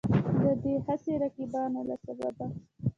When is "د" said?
0.41-0.43